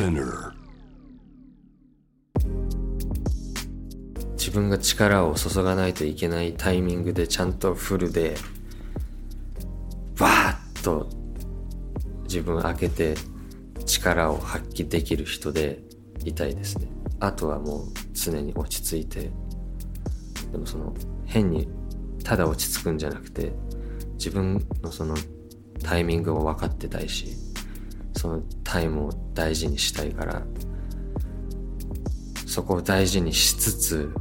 [0.00, 0.54] Spinner
[4.32, 8.34] 自分が力を注がないといけないタイミングでちゃんとフルで
[10.18, 11.06] バーッと
[12.22, 13.14] 自分開けて
[13.84, 15.82] 力を発揮できる人で
[16.24, 16.86] いたいですね。
[17.18, 19.30] あとはもう常に落ち着いて
[20.50, 20.94] でもその
[21.26, 21.68] 変に
[22.24, 23.52] ただ落ち着くんじゃなくて
[24.14, 25.14] 自分のその
[25.82, 27.49] タイミングを分かってたいし
[28.20, 30.42] そのタイムを大事にしたいから
[32.46, 34.12] そこを大事にしつつ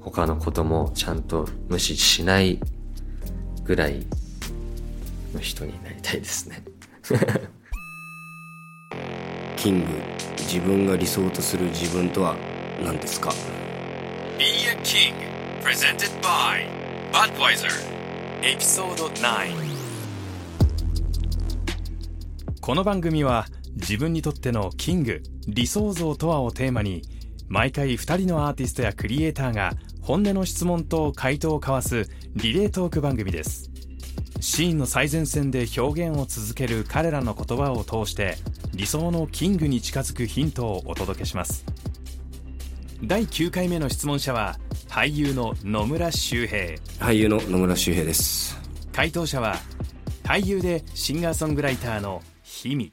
[0.00, 2.58] 他のこともちゃんと無視しない
[3.62, 4.04] ぐらい
[5.32, 6.64] の人になりたいですね。
[9.56, 9.86] キング
[10.38, 12.34] 自分が理想とする自分とは
[12.84, 13.32] 何ですか
[14.36, 15.14] ？Be a King
[15.62, 16.66] Presented by
[17.12, 17.68] Budweiser
[18.42, 19.75] エピソード9
[22.66, 27.02] この番組は自分にとってのキング理想像とはをテーマに
[27.46, 33.70] 毎回2人のアーティストやクリエイターが本音の質問と回答を交わすリレートーク番組です。
[34.40, 38.34] シーンの最前線で表現を続ける彼らの言葉を通して
[38.74, 41.64] 理想のキングに近づくヒントをお届けします。
[43.00, 46.74] 第9回目の質問者は俳優の野村周平。
[46.98, 48.60] 俳優の野村周平です。
[48.92, 49.54] 回答者は
[50.24, 52.92] 俳優でシンガーソングライターの氷見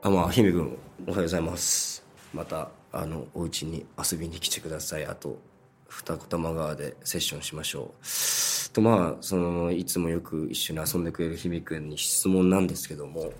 [0.00, 2.04] あまあひみ君おはようございます。
[2.32, 5.06] またあのお家に遊びに来てください。
[5.06, 5.40] あと
[5.88, 8.72] 二子玉川でセッションしましょう。
[8.72, 13.32] とまあそのいつもよく一緒に遊んでくれるひみ君に質問なんですけども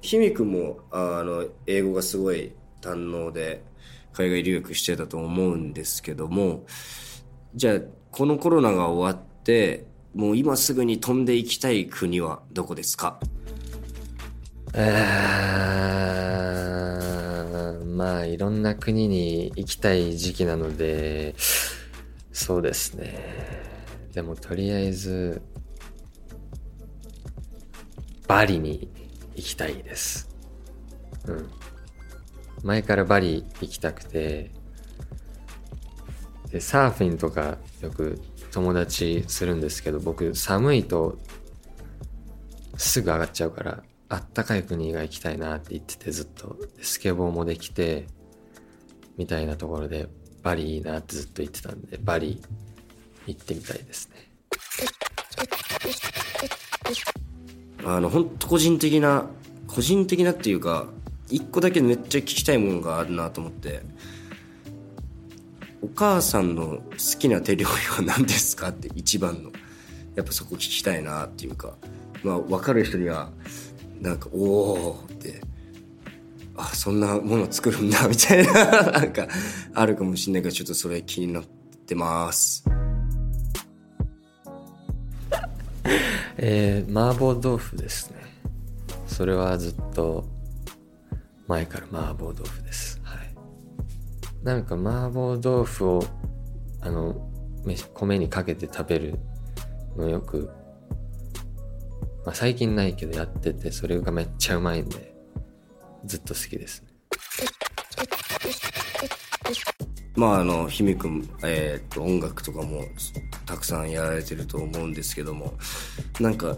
[0.00, 3.62] ひみ君もあの英語がすごい堪能で
[4.14, 6.64] 海外留学してたと思うんですけども
[7.54, 7.80] じゃあ
[8.16, 13.20] このコロナが終わってもう今すぐに飛んでいきたい国はどこですか？
[14.72, 21.34] えー、まあいろんな国に行きたい時期なので
[22.32, 23.18] そうですね。
[24.14, 25.42] でもとりあえず
[28.26, 28.88] バリに
[29.34, 30.30] 行きたいです。
[31.26, 31.50] うん。
[32.62, 34.52] 前からバリ行きたくて
[36.56, 38.18] でサーフィンとかよく
[38.50, 41.18] 友達するんですけど僕寒いと
[42.78, 46.56] すぐ上がっちゃうからあったかい国が行きたいなって言っててずっと。
[46.80, 48.06] スケボーもできて
[49.18, 50.08] みたいなところで
[50.42, 52.40] バリいいなってずっと言ってたんでバリ
[53.26, 54.16] 行ってみたいですね。
[57.84, 59.26] あの本当個人的な
[59.66, 60.86] 個人的なっていうか
[61.28, 63.82] 一個だけめっちゃ聞きたいものがあるなと思って。
[65.82, 69.50] お母さんの好きな手料理は何ですかって一番の。
[70.14, 71.74] やっぱそこ聞きたいなっていうか。
[72.22, 73.30] まあ分かる人には
[74.00, 75.40] なんかおおって。
[76.56, 78.90] あそんなもの作るんだ みたいな。
[78.92, 79.28] なんか
[79.74, 81.44] あるかもしれないからちょっとそれ気になっ
[81.86, 82.64] てます。
[86.38, 88.16] えー、麻婆豆腐ですね。
[89.06, 90.24] それはずっと
[91.46, 92.85] 前から麻婆豆腐です。
[94.46, 96.04] なんか麻婆豆腐を
[96.80, 97.16] あの
[97.94, 99.18] 米にかけて食べる
[99.96, 100.48] のよく
[102.24, 105.14] まあ、最近ないけどやっててそれがめっちゃうまいんで
[106.04, 106.84] ずっと好きです
[110.16, 112.82] まああのひみくん、えー、と音楽とかも
[113.46, 115.54] たくさんやられてると思うんですけども
[116.20, 116.56] なんか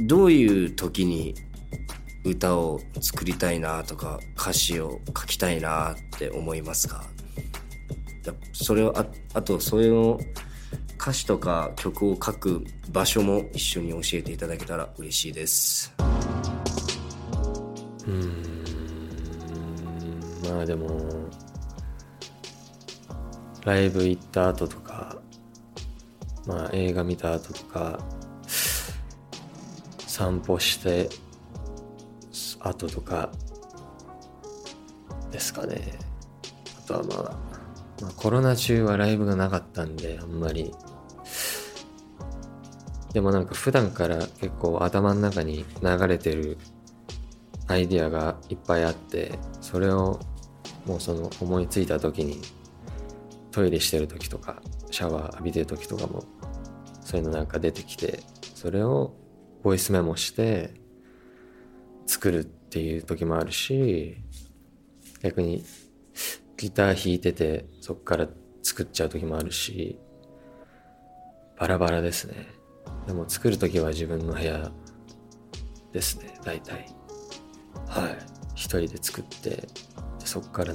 [0.00, 1.36] どういう時に
[2.24, 7.04] 歌を作りたいなとか歌詞を書きたいなって思いますか？
[8.52, 10.18] それをああとそれを
[11.00, 15.94] 歌詞とか曲を書く場所も一緒に教えていただけたら嬉しいです。
[18.06, 18.42] うん。
[20.44, 20.88] まあでも
[23.64, 25.16] ライブ行った後とか
[26.46, 27.98] まあ映画見た後とか
[29.98, 31.08] 散歩して
[32.60, 33.30] 後とか
[35.30, 35.98] ですかね。
[36.84, 37.47] あとはまあ、
[38.00, 40.72] まあ、コロナ中はライブがなかったんであんまり。
[43.12, 46.58] でもなんか普段から結構頭の中に流れてる
[47.66, 50.20] アイディアがいっぱいあってそれを
[50.86, 52.40] もうその思いついた時に
[53.50, 56.22] トイレしてる時とかシャワー浴びてる時とかも
[57.02, 58.20] そういうのなんか出てきて
[58.54, 59.14] それを
[59.62, 60.74] ボイスメモして
[62.06, 64.16] 作るっていう時もあるし
[65.22, 65.64] 逆に
[66.58, 68.28] ギター弾いててそっから
[68.62, 69.98] 作っちゃう時もあるし
[71.58, 72.46] バラバラですね。
[73.06, 74.70] でも作る時は自分の部屋
[75.92, 76.86] ですね大体。
[77.86, 78.38] はい。
[78.54, 79.66] 一人で作ってで
[80.24, 80.74] そこから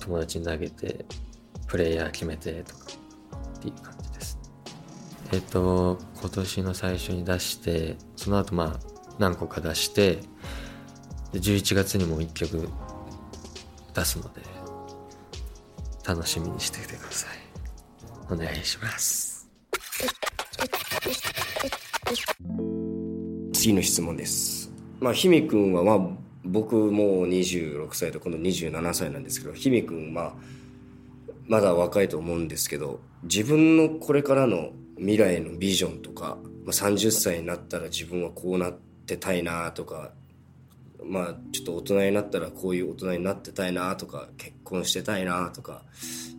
[0.00, 1.04] 友達に投げて
[1.66, 2.86] プレイヤー決めてとか
[3.56, 4.38] っていう感じです
[5.32, 8.80] えっ、と今年の最初に出してその後まあ
[9.18, 10.16] 何個か出して
[11.32, 12.68] で11月にも1曲
[13.94, 14.53] 出すので
[16.06, 18.32] 楽しみにしててください。
[18.32, 19.48] お願いします。
[23.52, 24.70] 次の質問です。
[25.00, 26.08] まあひみくんはまあ
[26.44, 30.32] 僕も26歳と今度27歳なんですけどひみくんまあ
[31.46, 38.72] まだ若いと思うんですけど自分のこれからの未来のビジョンとか、まあ、30歳になったら自分はこうなっ
[39.06, 40.12] てたいなとか
[41.06, 45.82] まあちょっと大人になったらこういう大人になってたいなとか結婚してたいなとか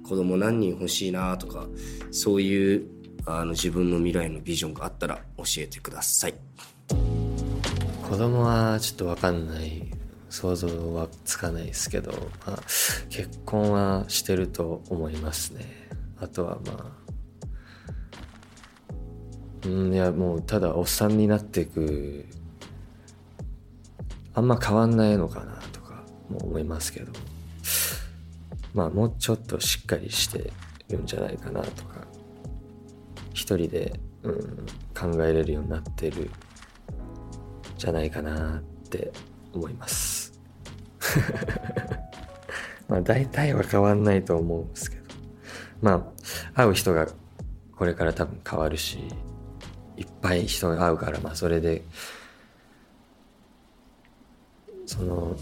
[0.04, 1.68] 子供何人欲しいなとか
[2.12, 2.88] そういう
[3.26, 6.36] あの自分の未来のビジョンがあったら教えてください。
[8.08, 9.92] 子供はちょっとわかんない
[10.30, 12.12] 想像はつかないですけど、
[12.46, 12.60] まあ、
[13.10, 15.66] 結婚はしてると思いますね。
[16.20, 17.06] あとはまあ
[19.66, 22.26] うんいやもうただおっさんになっていく
[24.36, 27.12] あんま変わんないのかなとかも思いますけど
[28.74, 30.52] まあもうちょっとしっかりして
[30.90, 32.06] るんじゃないかなとか
[33.34, 36.30] 一人で、うん、考えれるようになってる
[37.78, 39.12] じゃないかなって
[39.54, 40.40] 思います。
[42.88, 45.06] まあ大体は変わんないと思うんですけど。
[45.82, 46.12] ま
[46.54, 47.08] あ会う人が
[47.76, 49.00] これから多分変わるし
[49.98, 51.84] いっぱい人が会うからまあそれで
[54.96, 55.36] その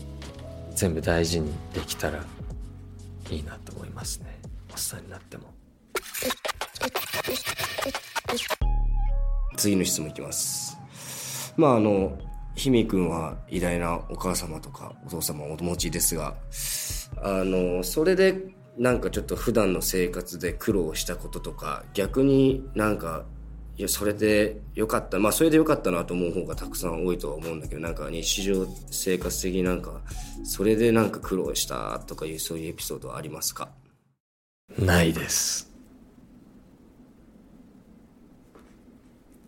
[0.73, 2.23] 全部大事にできたら
[3.29, 4.39] いいなと思いますね。
[4.71, 5.53] おっさんになっても。
[9.55, 10.77] 次の質問いきます。
[11.55, 12.17] まああの
[12.55, 16.35] ひみくんは偉大なお母様とかお父様をお持ちですが
[17.21, 18.35] あのそれで
[18.77, 23.25] なんかちょっと普段の生活で苦労したこととか逆になんか
[23.75, 25.17] いやそれでよかった。
[25.17, 30.01] まあそれでよかったなと思う方がたくさん多いとは思うんだけどなんか日常生活的になんか
[30.43, 33.69] それでなんか苦労したとかいうそういうエピソードはありますか？
[34.77, 35.71] ないです。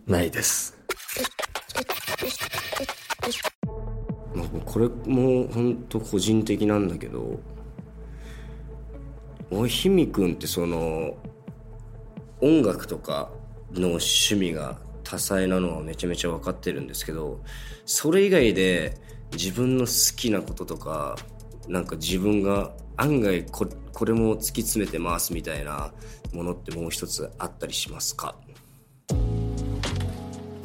[0.08, 0.76] ないです。
[4.34, 7.40] まあこれも本当個人的なんだけど
[9.52, 11.16] おひみくんってその
[12.42, 13.30] 音楽とか
[13.76, 17.42] の趣味が多彩なのはめちゃめちゃ分かってるんですけど
[17.86, 18.98] それ以外で
[19.34, 21.18] 自分の好きなこととか
[21.68, 25.94] なんか自分が案外ここれも突き詰めてますみたいな
[26.34, 28.36] ものってもう一つあったりしますか？
[29.10, 29.14] う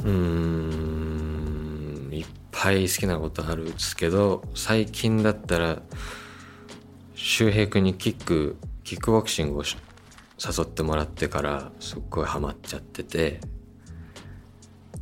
[0.03, 5.83] ーんいっぱい好きなことあるんですけど最近だったら
[7.15, 9.65] 周平君にキックキックボクシングを
[10.43, 13.41] 誘ってもらってからすっごいハマっちゃってて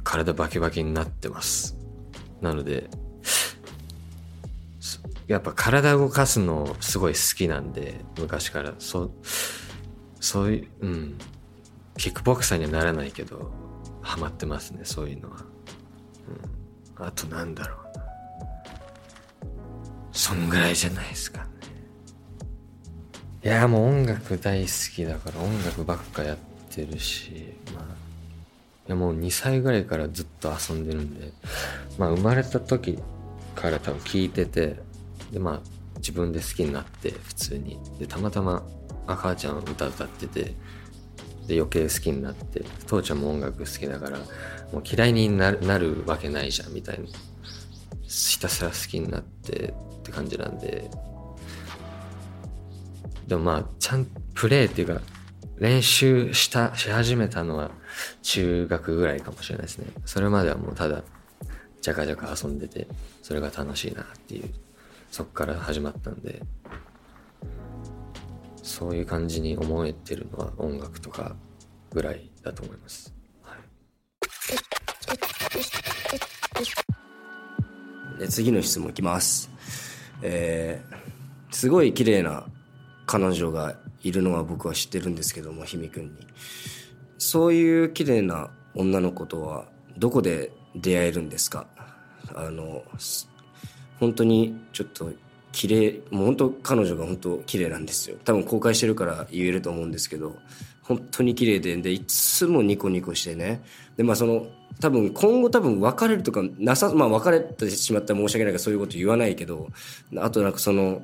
[0.03, 1.77] 体バキバキになってます。
[2.41, 2.91] なので
[5.29, 8.75] やっぱ体動かすのすごい好きなんで昔から。
[8.79, 9.11] そう
[10.21, 11.19] そういううん。
[11.97, 13.51] キックボクサーにはならないけど
[14.03, 15.45] ハマってますねそういうのは、
[16.99, 18.05] うん、あとなんだろうな。
[20.13, 21.58] そんぐらいじゃないですかね。
[23.45, 26.39] いやもう音楽大好きだから音楽ばっかやっ
[26.75, 27.87] てるしまあい
[28.89, 31.31] やもう2歳ぐらいからずっと遊んでるんで
[31.99, 32.99] まあ生まれた時
[33.55, 34.77] から多分聞いてて
[35.31, 35.61] でまあ
[35.99, 37.79] 自分で好きになって普通に。
[37.99, 38.65] でたまたま
[39.07, 40.55] 赤ちゃん歌歌ってて
[41.47, 44.19] で余計好きになって父ちゃんも音楽好きだから
[44.73, 47.09] もう嫌いになるなるわけないじゃんみたいに
[48.03, 50.91] ひたすら好きになってって感じなんで。
[53.29, 55.01] でもまあちゃんプレーっていうか
[55.59, 57.71] 練習したし始めたのは
[58.23, 59.87] 中学ぐらいかもしれないですね。
[60.05, 61.03] それまではもうただ
[61.81, 62.89] ジャカジャカ遊んでて
[63.23, 64.51] それが楽しいなっていう。
[65.11, 66.43] そっから始まったんで。
[68.69, 71.35] そういう感じに思えてるのは音楽とか
[71.91, 73.57] ぐらいだと思います、は
[78.19, 79.51] い、で次の質問いきます。
[80.21, 82.47] えー、すごい綺麗な
[83.09, 86.11] 彼女がいるのは僕は知ってるんですけどもひみくんに。
[87.17, 89.65] そういう綺麗な女の子とは
[89.97, 91.67] どこで出会えるんですか？
[92.35, 92.85] あの
[93.99, 95.11] 本当にちょっと
[95.51, 98.19] 綺麗もう本当彼女が本当綺麗なんですよ。
[98.25, 100.37] 多分公開してるから言えると思うんですけど
[100.83, 103.65] 本当に綺麗ででいつもニコニコしてね。
[103.97, 104.47] でまあその
[104.81, 109.71] 多分今後多分別れるとかなさまあ別れてしまったら申し訳ないからそういうこと言わないけど
[110.19, 111.03] あとなんかその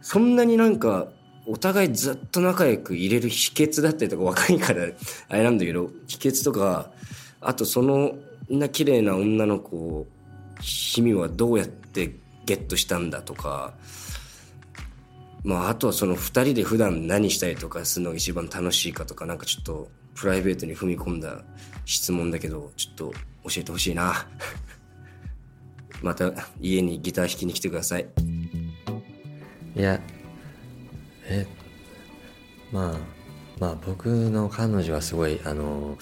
[0.00, 1.08] そんなになんか
[1.46, 4.86] お互いずっと仲良く入れる秘訣だったりとか若いから
[5.28, 6.90] あれなんだけど秘訣とか
[7.40, 8.16] あとその
[8.50, 10.06] んな綺麗な女の子を
[10.60, 13.74] 君はどうやってゲットしたんだとか
[15.42, 21.42] まああとはその2人で普段何したりとかするのが一番楽しいかとかなんかちょっとプライベートに踏み込んだ
[21.84, 23.12] 質問だけどちょっと
[23.44, 24.26] 教えてほしいな。
[26.02, 28.06] また家にギター弾きに来てください。
[29.76, 30.00] いや
[31.34, 31.46] え
[32.72, 32.98] まあ
[33.58, 35.96] まあ僕の彼女はすごいあの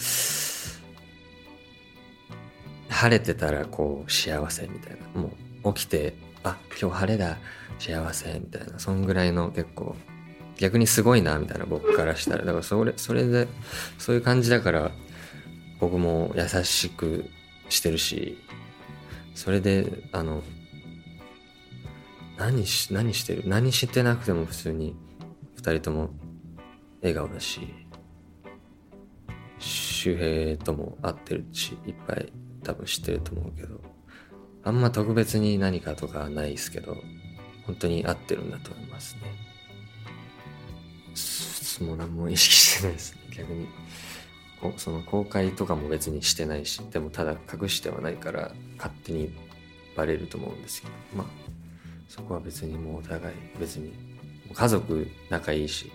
[2.88, 5.20] 晴れてたらこう幸せみたいな。
[5.20, 5.32] も
[5.64, 7.38] う起きてあ今日晴れだ。
[7.78, 8.78] 幸せみたいな。
[8.78, 9.96] そんぐらいの結構
[10.56, 12.44] 逆にすごいなみたいな僕からしたら。
[12.44, 13.48] だからそれそれで
[13.98, 14.92] そういう感じだから
[15.80, 17.24] 僕も優しく
[17.68, 18.38] してるし
[19.34, 20.42] それであの
[22.38, 23.42] 何し何してる？
[23.46, 24.94] 何してなくても普通に
[25.62, 26.10] 2人とも
[27.00, 27.60] 笑顔だし
[29.58, 32.32] 周平とも会ってるしいっぱい
[32.64, 33.80] 多分知ってると思うけど
[34.64, 36.96] あんま特別に何かとかないですけど
[37.66, 39.22] 本当に合ってるんだと思いますね。
[41.14, 43.20] すもう何も意識してないですね。
[43.36, 43.68] 逆に。
[44.60, 49.32] こその公開とかも別にしてないしでもただ隠してはないから勝手に
[49.96, 50.92] バレると思うんですけど。
[51.16, 51.26] まあ
[52.08, 54.11] そこは別にもうお互い別に
[54.52, 55.90] 家族仲いいし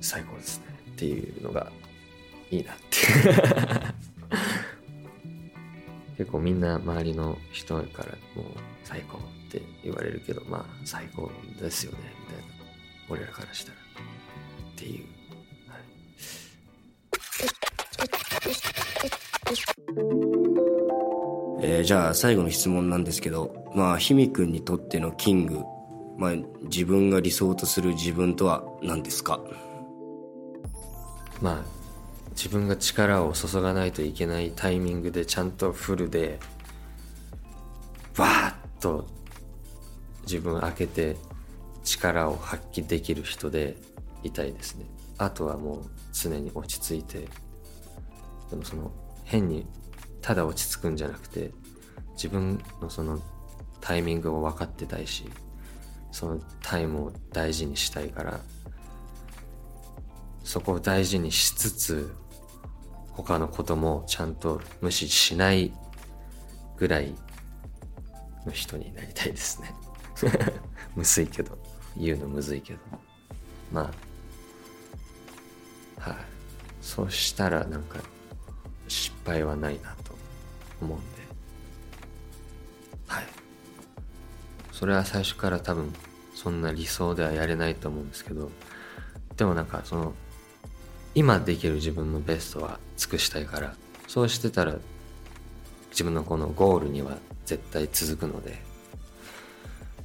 [0.00, 1.70] 最高ですねっていうのが
[2.50, 2.96] いいなって。
[6.16, 8.46] 結構みんな周りの人からもう
[8.84, 9.20] 最高っ
[9.50, 12.54] て言われるけどまあ最高ですよねみたいな。
[13.08, 13.80] 俺らからしたらっ
[14.76, 15.04] ていう、
[15.68, 15.82] はい。
[21.62, 25.64] えー、じゃあ最後の質問なんですけどまあひみくんにとってのキング
[26.16, 26.32] まあ
[26.62, 29.40] 自分が理想とする自分とは何ですか？
[31.42, 31.64] まあ
[32.30, 36.38] 自分が力を注がないといけないタイミングでちゃんとフルで
[38.16, 39.06] バーッと
[40.22, 41.16] 自分開けて
[41.84, 43.76] 力を発揮できる人で
[44.22, 44.86] いたいですね。
[45.18, 45.82] あとはもう
[46.12, 47.28] 常に落ち着いて
[48.50, 48.90] でもその
[49.24, 49.66] 変に
[50.20, 51.52] ただ落ち着くんじゃなくて
[52.14, 53.20] 自分のその
[53.80, 55.30] タイミングを分かってたいし
[56.16, 58.40] そのタイムを大事にしたいから
[60.44, 62.10] そこを大事にしつつ
[63.10, 65.74] 他のこともちゃんと無視しない
[66.78, 67.12] ぐらい
[68.46, 69.74] の人になりたいですね。
[70.96, 71.58] むずいけど。
[71.94, 72.78] 言うのむずいけど。
[73.70, 73.92] ま
[76.00, 76.10] あ。
[76.10, 76.16] はい、
[76.80, 77.98] そうしたらなんか
[78.88, 80.14] 失敗はないなと
[80.80, 81.06] 思うんで。
[83.06, 83.26] はい。
[84.72, 85.92] それは最初から多分
[86.46, 88.52] そんな理想ではやれないと思うんですけど
[89.36, 90.14] でもなんかその
[91.12, 93.74] 今できる自分のベストは尽くしたいから
[94.06, 94.76] そうしてたら
[95.90, 98.62] 自分のこのゴールには絶対続くので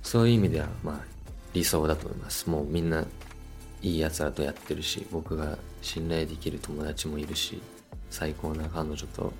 [0.01, 1.05] そういう意味ではまあ
[1.53, 2.50] 理想だと思います。
[2.50, 3.05] もうみんな
[3.83, 7.62] いいやつらとやってるし僕が信頼できる友達もいるし
[8.10, 9.31] 最高な彼女と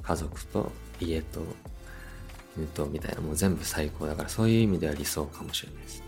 [0.00, 1.40] 家族と家と
[2.56, 6.03] 犬とみたいなもう全部最高だからそういう意味では理想かもしれないです。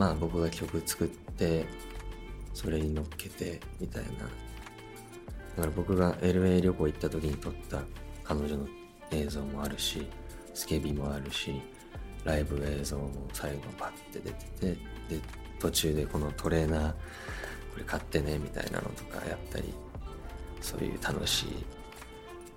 [0.00, 1.66] まあ僕が曲作って
[2.54, 4.10] それに乗っけてみたいな。
[4.10, 4.16] だ
[5.56, 7.82] から僕が LA 旅行行った時に撮った
[8.24, 8.66] 彼女の
[9.10, 10.06] 映像もあるし
[10.54, 11.60] スケビもあるし
[12.24, 14.66] ライブ映像も最後バッて出てて
[15.16, 15.20] で
[15.58, 16.96] 途中でこのトレーナーこ
[17.76, 19.74] れ買ってねみたいなのとかやったり
[20.62, 21.48] そういう楽しい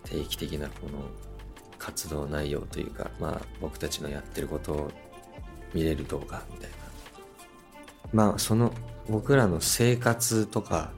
[0.06, 1.10] 定期的なこの
[1.78, 4.92] 活動内容というかまあ僕たちのやってることを
[5.74, 6.83] 見れる動画みたいな。
[8.14, 8.74] まあその
[9.10, 10.92] 僕らの生活とか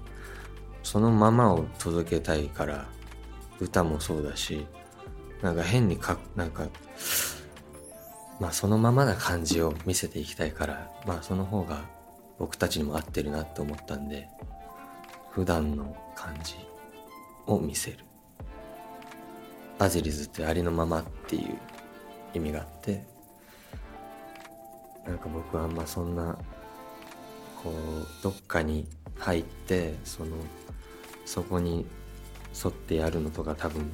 [0.83, 2.87] そのままを届けたいから
[3.59, 4.67] 歌もそうだし
[5.41, 6.67] なんか変にかなんか
[8.39, 11.85] まあそのままな感じを見せていきたいからまあその方が
[12.37, 14.27] 僕たちにも合ってるなって思ったんで
[15.31, 16.55] 普段の感じ
[17.47, 17.97] を見せる。
[19.77, 21.57] バジリズってありのままっていう
[22.33, 23.03] 意味があって
[25.05, 26.37] なんか僕はあんまそんな
[27.65, 28.85] こうどっかに
[29.17, 30.37] 入ってその
[31.25, 31.83] そこに
[32.63, 33.89] 沿ってやるのとか多分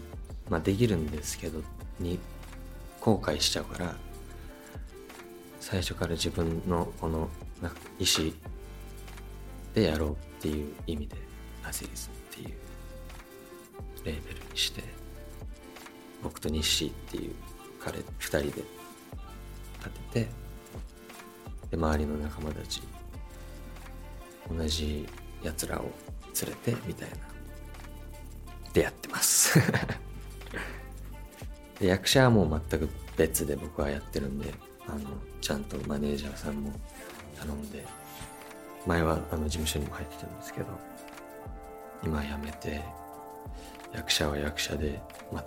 [0.50, 1.62] まあできるんですけど
[1.98, 2.20] に
[3.00, 3.96] 後悔しちゃうから
[5.62, 7.30] 最初から自分のこの
[7.98, 8.34] 意思
[9.74, 11.16] でやろうっていう意味で
[11.64, 12.56] アゼリズっていう
[14.04, 14.84] レーベルにして
[16.22, 17.36] 僕とニッシーっていう
[17.80, 18.64] 彼2人で立
[20.12, 20.28] てて
[21.70, 22.82] で周りの仲間たち
[24.58, 25.08] 同じ
[25.44, 25.92] やつらを
[26.42, 27.16] 連れてみたいな。
[28.74, 29.60] でやってます。
[31.80, 34.54] で役者はもう全く別で僕はやってるんで
[34.88, 35.00] あの
[35.42, 36.72] ちゃんとマネージャーさんも
[37.40, 37.86] 頼んで
[38.86, 40.68] 前はあの事務所にも入ってたんですけど
[42.04, 42.82] 今辞めて
[43.94, 45.02] 役者は役者で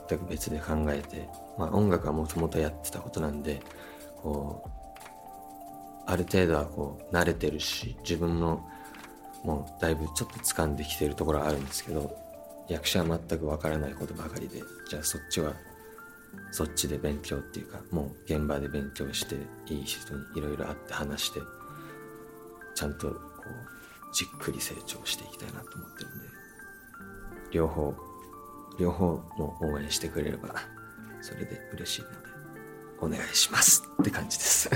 [0.08, 3.60] 全く別で考えて、まあ、音楽はもともとやってたことなんで
[4.16, 4.70] こう
[6.06, 8.68] ある程度はこう慣れてるし自分の
[9.44, 12.16] もうだいぶちょっと掴んできてるところはあるんですけど
[12.68, 15.52] 役者は全くわからないことばかりでじゃあそっちは
[16.50, 19.36] そっちで勉強っていうかもう現場で勉強して
[19.72, 21.40] いい人にいろいろ会って話して
[22.74, 26.26] ちゃんとこうじっくり成長していきたいなと思ってるんで
[27.52, 27.94] 両方
[28.78, 30.54] 両方も応援してくれれば
[31.20, 32.16] それで嬉しいので
[33.00, 34.70] お願いしますって感じです。